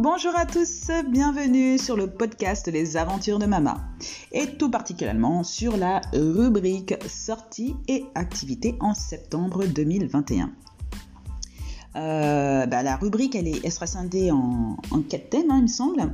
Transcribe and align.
bonjour 0.00 0.34
à 0.34 0.46
tous, 0.46 0.90
bienvenue 1.10 1.76
sur 1.76 1.94
le 1.94 2.06
podcast 2.06 2.68
Les 2.68 2.96
aventures 2.96 3.38
de 3.38 3.44
Mama 3.44 3.82
et 4.32 4.56
tout 4.56 4.70
particulièrement 4.70 5.44
sur 5.44 5.76
la 5.76 6.00
rubrique 6.14 6.94
sorties 7.06 7.76
et 7.86 8.06
activités 8.14 8.76
en 8.80 8.94
septembre 8.94 9.66
2021. 9.66 10.52
Euh, 11.96 12.64
bah, 12.64 12.82
la 12.82 12.96
rubrique, 12.96 13.34
elle, 13.34 13.48
est, 13.48 13.68
sera 13.68 13.86
scindée 13.86 14.30
en, 14.30 14.78
quatre 15.10 15.28
thèmes, 15.28 15.50
hein, 15.50 15.58
il 15.58 15.62
me 15.64 15.68
semble. 15.68 16.10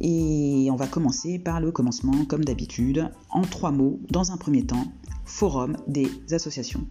Et 0.00 0.68
on 0.72 0.76
va 0.76 0.88
commencer 0.88 1.38
par 1.38 1.60
le 1.60 1.70
commencement, 1.70 2.24
comme 2.24 2.44
d'habitude, 2.44 3.08
en 3.30 3.42
trois 3.42 3.70
mots. 3.70 4.00
Dans 4.10 4.32
un 4.32 4.36
premier 4.36 4.66
temps, 4.66 4.86
forum 5.24 5.76
des 5.86 6.10
associations. 6.32 6.84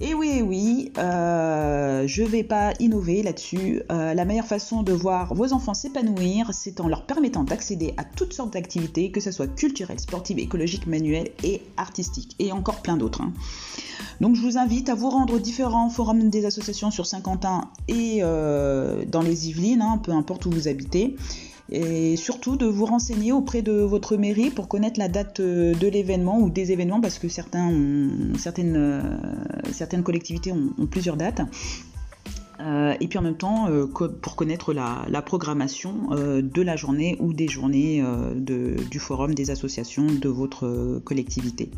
Et 0.00 0.14
oui, 0.14 0.42
oui, 0.42 0.92
euh, 0.96 2.06
je 2.06 2.22
ne 2.22 2.28
vais 2.28 2.44
pas 2.44 2.72
innover 2.78 3.24
là-dessus. 3.24 3.82
Euh, 3.90 4.14
la 4.14 4.24
meilleure 4.24 4.46
façon 4.46 4.84
de 4.84 4.92
voir 4.92 5.34
vos 5.34 5.52
enfants 5.52 5.74
s'épanouir, 5.74 6.50
c'est 6.52 6.80
en 6.80 6.86
leur 6.86 7.04
permettant 7.04 7.42
d'accéder 7.42 7.94
à 7.96 8.04
toutes 8.04 8.32
sortes 8.32 8.52
d'activités, 8.52 9.10
que 9.10 9.20
ce 9.20 9.32
soit 9.32 9.48
culturelles, 9.48 9.98
sportives, 9.98 10.38
écologiques, 10.38 10.86
manuelles 10.86 11.32
et 11.42 11.62
artistiques, 11.76 12.36
et 12.38 12.52
encore 12.52 12.80
plein 12.80 12.96
d'autres. 12.96 13.22
Hein. 13.22 13.32
Donc 14.20 14.36
je 14.36 14.40
vous 14.40 14.56
invite 14.56 14.88
à 14.88 14.94
vous 14.94 15.10
rendre 15.10 15.34
aux 15.34 15.40
différents 15.40 15.90
forums 15.90 16.30
des 16.30 16.44
associations 16.44 16.92
sur 16.92 17.06
Saint-Quentin 17.06 17.62
et 17.88 18.18
euh, 18.22 19.04
dans 19.04 19.22
les 19.22 19.48
Yvelines, 19.48 19.82
hein, 19.82 19.98
peu 20.00 20.12
importe 20.12 20.46
où 20.46 20.50
vous 20.50 20.68
habitez 20.68 21.16
et 21.70 22.16
surtout 22.16 22.56
de 22.56 22.66
vous 22.66 22.86
renseigner 22.86 23.32
auprès 23.32 23.62
de 23.62 23.72
votre 23.72 24.16
mairie 24.16 24.50
pour 24.50 24.68
connaître 24.68 24.98
la 24.98 25.08
date 25.08 25.40
euh, 25.40 25.74
de 25.74 25.86
l'événement 25.86 26.38
ou 26.38 26.50
des 26.50 26.72
événements 26.72 27.00
parce 27.00 27.18
que 27.18 27.28
certains 27.28 27.70
certaines, 28.38 28.76
euh, 28.76 29.02
certaines 29.72 30.02
collectivités 30.02 30.52
ont, 30.52 30.86
plusieurs 30.90 31.16
dates. 31.16 31.42
Euh, 32.60 32.94
et 33.00 33.06
puis 33.06 33.18
en 33.18 33.22
même 33.22 33.36
temps 33.36 33.68
pour 34.20 34.34
connaître 34.34 34.72
la, 34.72 35.22
programmation 35.22 36.08
de 36.10 36.62
la 36.62 36.74
journée 36.74 37.16
ou 37.20 37.32
des 37.32 37.46
journées 37.46 38.02
du 38.34 38.98
forum 38.98 39.34
des 39.34 39.50
associations 39.50 40.06
de 40.06 40.28
votre 40.28 41.00
collectivité. 41.04 41.70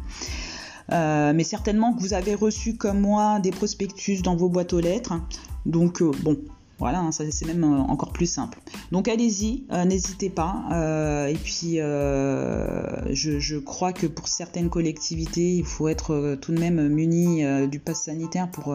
mais 0.88 1.44
certainement 1.44 1.92
que 1.92 2.00
vous 2.00 2.14
avez 2.14 2.34
reçu 2.34 2.76
comme 2.76 3.00
moi 3.00 3.40
des 3.40 3.50
prospectus 3.50 4.22
dans 4.22 4.36
vos 4.36 4.48
boîtes 4.48 4.72
aux 4.72 4.80
lettres. 4.80 5.20
Donc 5.66 6.02
bon, 6.22 6.38
voilà, 6.80 7.00
hein, 7.00 7.12
c'est 7.12 7.44
même 7.44 7.62
euh, 7.62 7.78
encore 7.78 8.10
plus 8.12 8.26
simple. 8.26 8.58
Donc 8.90 9.06
allez-y, 9.06 9.64
euh, 9.70 9.84
n'hésitez 9.84 10.30
pas. 10.30 10.64
Euh, 10.72 11.26
et 11.26 11.34
puis, 11.34 11.76
je, 11.76 13.58
crois 13.58 13.92
que 13.92 14.06
pour 14.06 14.28
certaines 14.28 14.70
collectivités, 14.70 15.56
il 15.56 15.64
faut 15.64 15.88
être 15.88 16.38
tout 16.40 16.52
de 16.52 16.58
même 16.58 16.88
muni 16.88 17.44
du 17.68 17.78
pass 17.78 18.04
sanitaire 18.04 18.50
pour, 18.50 18.74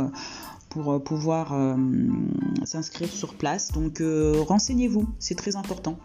pour 0.70 1.04
pouvoir 1.04 1.56
s'inscrire 2.64 3.10
sur 3.10 3.34
place. 3.34 3.72
Donc 3.72 4.02
renseignez-vous, 4.02 5.08
c'est 5.20 5.36
très 5.36 5.56
important. 5.56 5.98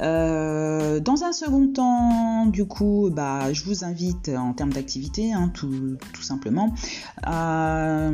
Euh, 0.00 1.00
dans 1.00 1.24
un 1.24 1.32
second 1.32 1.68
temps, 1.68 2.46
du 2.46 2.64
coup, 2.64 3.10
bah, 3.12 3.52
je 3.52 3.64
vous 3.64 3.84
invite 3.84 4.30
en 4.30 4.52
termes 4.52 4.72
d'activité, 4.72 5.32
hein, 5.32 5.50
tout, 5.52 5.98
simplement, 6.20 6.74
à, 7.22 8.10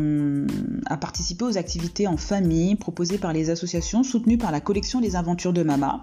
participer 1.01 1.45
aux 1.45 1.59
activités 1.59 2.07
en 2.07 2.17
famille 2.17 2.75
proposées 2.75 3.19
par 3.19 3.33
les 3.33 3.51
associations 3.51 4.03
soutenues 4.03 4.39
par 4.39 4.51
la 4.51 4.61
collection 4.61 5.01
Les 5.01 5.17
Aventures 5.17 5.53
de 5.53 5.63
Mama. 5.63 6.03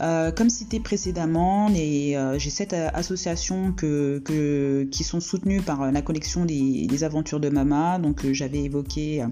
Euh, 0.00 0.32
comme 0.32 0.50
cité 0.50 0.80
précédemment, 0.80 1.68
euh, 1.70 2.38
j'ai 2.38 2.50
sept 2.50 2.72
associations 2.72 3.72
qui 3.72 5.04
sont 5.04 5.20
soutenues 5.20 5.62
par 5.62 5.90
la 5.92 6.02
collection 6.02 6.44
des, 6.44 6.88
Aventures 7.02 7.40
de 7.40 7.48
Mama. 7.48 7.98
Donc 7.98 8.30
j'avais 8.32 8.60
évoqué 8.60 9.24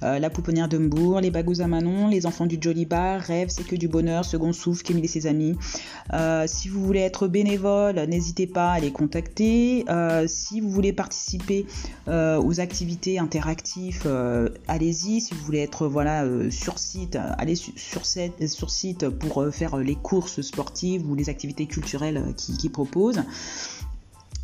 la 0.00 0.30
pouponnière 0.30 0.68
de 0.68 0.78
Mbourg, 0.78 1.20
les 1.20 1.30
bagous 1.30 1.60
à 1.60 1.66
Manon, 1.66 2.08
les 2.08 2.26
enfants 2.26 2.46
du 2.46 2.58
Jolly 2.60 2.86
Bar, 2.86 3.20
Rêve, 3.20 3.48
c'est 3.50 3.66
que 3.66 3.76
du 3.76 3.88
bonheur, 3.88 4.24
Second 4.24 4.52
Souffle, 4.52 4.82
Camille 4.82 5.04
et 5.04 5.08
ses 5.08 5.27
amis. 5.28 5.56
Euh, 6.12 6.44
si 6.46 6.68
vous 6.68 6.84
voulez 6.84 7.00
être 7.00 7.28
bénévole, 7.28 7.96
n'hésitez 8.08 8.46
pas 8.46 8.72
à 8.72 8.80
les 8.80 8.90
contacter. 8.90 9.84
Euh, 9.88 10.26
si 10.26 10.60
vous 10.60 10.70
voulez 10.70 10.92
participer 10.92 11.66
euh, 12.08 12.40
aux 12.42 12.60
activités 12.60 13.18
interactives, 13.18 14.08
allez-y. 14.66 15.20
Si 15.20 15.34
vous 15.34 15.44
voulez 15.44 15.60
être 15.60 15.86
voilà 15.86 16.24
sur 16.50 16.78
site, 16.78 17.18
allez 17.38 17.54
sur, 17.54 18.06
site 18.06 19.08
pour 19.08 19.44
faire 19.52 19.76
les 19.76 19.94
courses 19.94 20.40
sportives 20.40 21.08
ou 21.08 21.14
les 21.14 21.28
activités 21.28 21.66
culturelles 21.66 22.34
qu'ils 22.36 22.70
proposent 22.70 23.22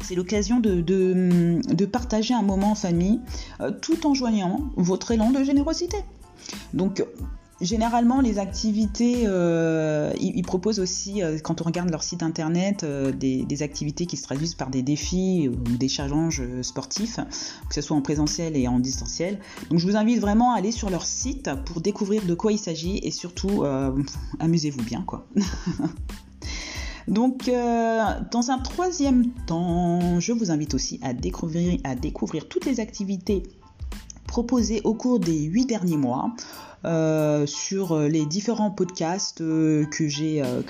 c'est 0.02 0.14
l'occasion 0.14 0.60
de, 0.60 0.82
de, 0.82 1.86
partager 1.86 2.34
un 2.34 2.42
moment 2.42 2.72
en 2.72 2.74
famille 2.74 3.20
tout 3.80 4.06
en 4.06 4.12
joignant 4.12 4.60
votre 4.76 5.12
élan 5.12 5.30
de 5.30 5.42
générosité. 5.42 5.96
Donc 6.74 7.02
Généralement, 7.64 8.20
les 8.20 8.38
activités, 8.38 9.22
euh, 9.24 10.12
ils, 10.20 10.42
proposent 10.42 10.80
aussi, 10.80 11.22
euh, 11.22 11.38
quand 11.42 11.62
on 11.62 11.64
regarde 11.64 11.88
leur 11.88 12.02
site 12.02 12.22
internet, 12.22 12.84
euh, 12.84 13.10
des, 13.10 13.62
activités 13.62 14.04
qui 14.04 14.18
se 14.18 14.22
traduisent 14.22 14.54
par 14.54 14.68
des 14.68 14.82
défis 14.82 15.48
ou 15.48 15.76
des 15.76 15.88
challenges 15.88 16.42
sportifs, 16.60 17.18
que 17.66 17.74
ce 17.74 17.80
soit 17.80 17.96
en 17.96 18.02
présentiel 18.02 18.54
et 18.54 18.68
en 18.68 18.78
distanciel. 18.80 19.38
Donc 19.70 19.78
je 19.78 19.86
vous 19.86 19.96
invite 19.96 20.20
vraiment 20.20 20.52
à 20.52 20.58
aller 20.58 20.72
sur 20.72 20.90
leur 20.90 21.06
site 21.06 21.48
pour 21.64 21.80
découvrir 21.80 22.26
de 22.26 22.34
quoi 22.34 22.52
il 22.52 22.58
s'agit 22.58 22.98
et 22.98 23.10
surtout, 23.10 23.64
amusez-vous 24.40 24.82
bien, 24.82 25.02
quoi. 25.06 25.26
Donc, 27.08 27.50
dans 27.50 28.50
un 28.50 28.58
troisième 28.58 29.30
temps, 29.46 30.20
je 30.20 30.32
vous 30.32 30.50
invite 30.50 30.74
aussi 30.74 31.00
à 31.02 31.14
découvrir, 31.14 31.78
à 31.84 31.94
découvrir 31.94 32.46
toutes 32.46 32.66
les 32.66 32.80
activités 32.80 33.42
proposées 34.34 34.80
au 34.82 34.94
cours 34.94 35.20
des 35.20 35.42
huit 35.42 35.66
derniers 35.66 35.96
mois. 35.96 36.32
Euh, 36.84 37.46
sur 37.46 37.98
les 37.98 38.26
différents 38.26 38.70
podcasts 38.70 39.40
euh, 39.40 39.86
que 39.86 40.06
j'ai 40.06 40.42
euh, 40.42 40.60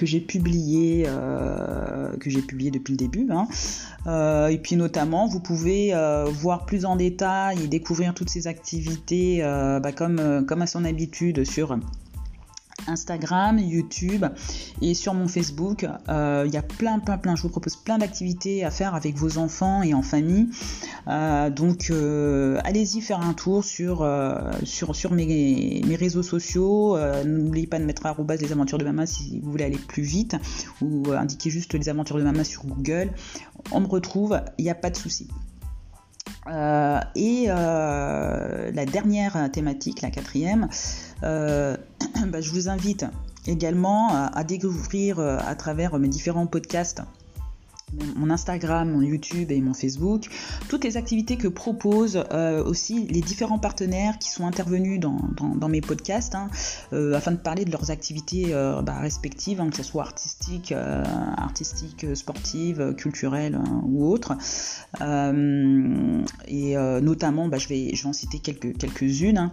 depuis 2.71 2.93
le 2.93 2.97
début. 2.97 3.29
Hein. 3.33 3.49
et 4.49 4.59
puis 4.59 4.77
notamment, 4.77 5.27
vous 5.27 5.41
pouvez 5.41 5.93
voir 6.31 6.67
plus 6.67 6.85
en 6.85 6.97
détail 6.97 7.65
et 7.65 7.67
découvrir 7.67 8.13
toutes 8.13 8.31
ces 8.31 8.47
activités 8.47 9.41
bah, 9.43 9.93
comme 9.93 10.21
à 10.21 10.67
son 10.67 10.85
habitude 10.85 11.45
sur 11.45 11.77
Instagram, 12.87 13.59
YouTube 13.59 14.25
et 14.83 14.95
sur 14.95 15.15
mon 15.15 15.29
Facebook. 15.29 15.87
Euh, 16.09 16.45
il 16.47 16.53
y 16.53 16.57
a 16.57 16.63
plein, 16.63 16.99
plein, 16.99 17.19
plein. 17.19 17.37
Je 17.37 17.43
vous 17.43 17.49
propose 17.49 17.77
plein 17.77 17.99
d'activités 17.99 18.65
à 18.65 18.71
faire 18.71 18.95
avec 18.95 19.17
vos 19.17 19.39
enfants 19.39 19.83
et 19.83 19.95
en 19.95 20.03
famille. 20.03 20.49
Euh, 21.09 21.51
donc, 21.51 21.89
euh, 21.91 22.59
allez-y 22.65 23.01
faire 23.01 23.21
un 23.21 23.35
tour 23.35 23.65
sur, 23.65 24.03
mes, 25.13 25.97
réseaux 25.99 26.23
sociaux. 26.23 26.97
N'oubliez 27.25 27.67
pas 27.67 27.79
de 27.79 27.85
mettre 27.85 28.07
arrobas 28.07 28.37
les 28.37 28.53
aventures 28.53 28.79
de 28.79 28.85
maman 28.85 29.07
si 29.07 29.41
vous 29.41 29.51
voulez 29.51 29.65
aller 29.65 29.79
plus 29.79 30.03
vite 30.03 30.37
ou 30.81 31.13
indiquez 31.13 31.51
juste 31.51 31.75
les 31.75 31.89
aventures 31.89 32.19
de 32.19 32.23
maman 32.23 32.45
sur 32.45 32.65
Google. 32.65 33.11
On 33.73 33.81
me 33.81 33.87
retrouve, 33.87 34.41
il 34.59 34.65
n'y 34.65 34.71
a 34.71 34.75
pas 34.75 34.91
de 34.91 34.97
souci. 34.97 35.29
Euh, 36.47 37.01
et 37.15 37.47
euh, 37.49 38.71
la 38.73 38.87
dernière 38.87 39.51
thématique, 39.51 40.03
la 40.03 40.11
quatrième, 40.11 40.69
euh, 41.23 41.77
bah, 42.27 42.41
je 42.41 42.51
vous 42.51 42.69
invite 42.69 43.07
également 43.47 44.09
à 44.33 44.43
découvrir 44.43 45.19
à 45.21 45.55
travers 45.55 45.99
mes 45.99 46.09
différents 46.09 46.47
podcasts 46.47 47.03
mon 48.17 48.31
Instagram, 48.31 48.91
mon 48.91 49.03
YouTube 49.03 49.51
et 49.51 49.61
mon 49.61 49.75
Facebook, 49.75 50.29
toutes 50.69 50.85
les 50.85 50.97
activités 50.97 51.37
que 51.37 51.49
proposent 51.49 52.25
euh, 52.33 52.65
aussi 52.65 53.07
les 53.07 53.21
différents 53.21 53.59
partenaires 53.59 54.19
qui 54.19 54.31
sont 54.31 54.47
intervenus 54.47 55.01
dans, 55.01 55.69
mes 55.69 55.81
podcasts, 55.81 56.35
hein, 56.35 56.49
euh, 56.93 57.15
afin 57.15 57.33
de 57.33 57.37
parler 57.37 57.65
de 57.65 57.71
leurs 57.71 57.91
activités 57.91 58.55
euh, 58.55 58.83
bah, 58.83 58.99
respectives, 58.99 59.61
hein, 59.61 59.71
que 59.71 59.77
ce 59.77 59.83
soit 59.83 60.03
artistiques, 60.03 60.73
artistiques, 60.73 62.07
sportives, 62.15 62.95
culturelles 62.95 63.55
hein, 63.55 63.83
ou 63.85 64.07
autres. 64.07 64.37
et 65.01 66.77
notamment, 67.03 67.49
bah, 67.49 67.59
je, 67.59 67.69
vais, 67.69 67.95
je 67.95 68.03
vais 68.03 68.09
en 68.09 68.13
citer 68.13 68.39
quelques, 68.39 68.77
quelques-unes 68.77 69.51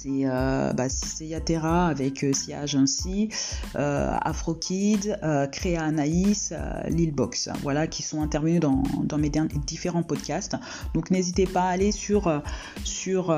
c'est 0.00 0.26
euh, 0.26 0.72
bah, 0.74 0.86
Yatera 1.20 1.88
avec 1.88 2.22
euh, 2.22 2.32
Siage 2.32 2.76
ainsi, 2.76 3.30
euh, 3.74 4.16
AfroKid, 4.20 5.18
euh, 5.24 5.48
Créa 5.48 5.82
Anaïs, 5.82 6.52
euh, 6.52 6.88
Lilbox, 6.88 7.48
voilà, 7.62 7.88
qui 7.88 8.04
sont 8.04 8.22
intervenus 8.22 8.60
dans, 8.60 8.84
mes 9.18 9.30
différents 9.66 10.04
podcasts. 10.04 10.56
Donc 10.94 11.10
n'hésitez 11.10 11.46
pas 11.46 11.62
à 11.62 11.70
aller 11.70 11.90
sur, 11.90 12.42
sur, 12.84 13.36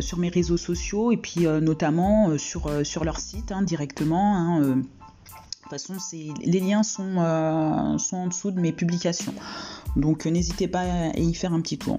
sur 0.00 0.18
mes 0.18 0.28
réseaux 0.28 0.56
sociaux 0.56 1.10
et 1.10 1.16
puis 1.16 1.40
notamment 1.40 2.38
sur, 2.38 2.86
sur 2.86 3.04
leur 3.04 3.18
site 3.18 3.50
hein, 3.50 3.62
directement. 3.62 4.36
Hein, 4.36 4.60
de 4.60 4.82
toute 5.62 5.70
façon, 5.70 5.96
les 6.12 6.60
liens 6.60 6.84
sont, 6.84 7.98
sont 7.98 8.16
en 8.16 8.26
dessous 8.28 8.52
de 8.52 8.60
mes 8.60 8.72
publications. 8.72 9.34
Donc 9.96 10.26
n'hésitez 10.26 10.68
pas 10.68 10.82
à 10.82 11.18
y 11.18 11.34
faire 11.34 11.52
un 11.52 11.60
petit 11.60 11.78
tour. 11.78 11.98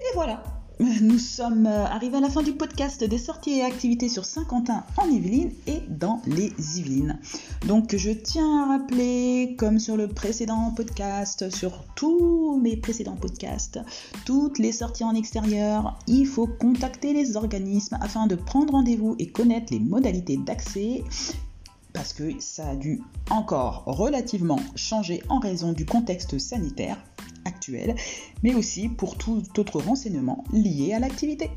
Et 0.00 0.14
voilà, 0.14 0.42
nous 0.78 1.18
sommes 1.18 1.66
euh, 1.66 1.86
arrivés 1.86 2.18
à 2.18 2.20
la 2.20 2.28
fin 2.28 2.42
du 2.42 2.52
podcast 2.52 3.02
des 3.02 3.16
sorties 3.16 3.58
et 3.58 3.62
activités 3.62 4.10
sur 4.10 4.26
Saint-Quentin 4.26 4.84
en 4.98 5.08
Yvelines 5.08 5.52
et 5.66 5.80
dans 5.88 6.20
les 6.26 6.52
Yvelines. 6.76 7.18
Donc 7.66 7.96
je 7.96 8.10
tiens 8.10 8.64
à 8.64 8.66
rappeler, 8.76 9.56
comme 9.58 9.78
sur 9.78 9.96
le 9.96 10.08
précédent 10.08 10.72
podcast, 10.76 11.48
sur 11.48 11.82
tous 11.94 12.60
mes 12.62 12.76
précédents 12.76 13.16
podcasts, 13.16 13.80
toutes 14.26 14.58
les 14.58 14.72
sorties 14.72 15.04
en 15.04 15.14
extérieur, 15.14 15.98
il 16.06 16.26
faut 16.26 16.46
contacter 16.46 17.14
les 17.14 17.36
organismes 17.36 17.98
afin 18.02 18.26
de 18.26 18.34
prendre 18.34 18.74
rendez-vous 18.74 19.16
et 19.18 19.28
connaître 19.28 19.72
les 19.72 19.80
modalités 19.80 20.36
d'accès 20.36 21.04
parce 21.94 22.12
que 22.12 22.38
ça 22.40 22.68
a 22.68 22.76
dû 22.76 23.00
encore 23.30 23.84
relativement 23.86 24.60
changer 24.74 25.22
en 25.30 25.38
raison 25.38 25.72
du 25.72 25.86
contexte 25.86 26.38
sanitaire 26.38 26.98
actuel, 27.46 27.94
mais 28.42 28.54
aussi 28.54 28.88
pour 28.88 29.16
tout 29.16 29.42
autre 29.56 29.80
renseignement 29.80 30.44
lié 30.52 30.92
à 30.92 30.98
l'activité. 30.98 31.50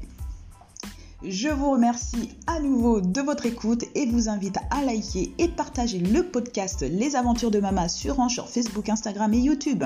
Je 1.21 1.49
vous 1.49 1.71
remercie 1.71 2.29
à 2.47 2.61
nouveau 2.61 3.01
de 3.01 3.19
votre 3.19 3.45
écoute 3.45 3.83
et 3.93 4.05
vous 4.05 4.29
invite 4.29 4.55
à 4.71 4.81
liker 4.81 5.33
et 5.37 5.49
partager 5.49 5.99
le 5.99 6.23
podcast 6.23 6.81
Les 6.81 7.17
Aventures 7.17 7.51
de 7.51 7.59
Mama 7.59 7.89
sur 7.89 8.21
Anchor, 8.21 8.47
Facebook, 8.47 8.87
Instagram 8.87 9.33
et 9.33 9.39
YouTube. 9.39 9.83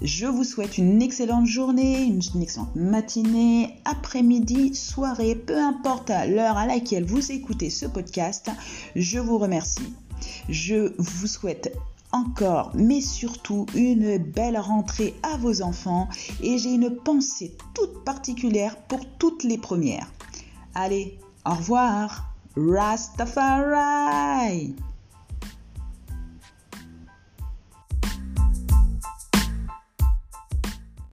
Je 0.00 0.24
vous 0.24 0.44
souhaite 0.44 0.78
une 0.78 1.02
excellente 1.02 1.44
journée, 1.44 2.04
une 2.04 2.22
excellente 2.40 2.74
matinée, 2.74 3.76
après-midi, 3.84 4.74
soirée, 4.74 5.34
peu 5.34 5.58
importe 5.58 6.10
l'heure 6.26 6.56
à 6.56 6.66
laquelle 6.66 7.04
vous 7.04 7.32
écoutez 7.32 7.68
ce 7.68 7.84
podcast. 7.84 8.50
Je 8.94 9.18
vous 9.18 9.36
remercie. 9.36 9.92
Je 10.48 10.94
vous 10.98 11.26
souhaite 11.26 11.76
encore, 12.12 12.70
mais 12.74 13.00
surtout 13.00 13.66
une 13.74 14.18
belle 14.18 14.58
rentrée 14.58 15.14
à 15.22 15.36
vos 15.36 15.62
enfants 15.62 16.08
et 16.42 16.58
j'ai 16.58 16.74
une 16.74 16.90
pensée 16.90 17.56
toute 17.74 18.04
particulière 18.04 18.76
pour 18.88 19.00
toutes 19.18 19.44
les 19.44 19.58
premières. 19.58 20.10
Allez, 20.74 21.18
au 21.44 21.54
revoir. 21.54 22.32
Rastafari 22.56 23.54